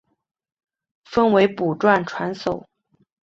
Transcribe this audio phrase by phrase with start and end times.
[1.05, 2.67] 分为古传散手。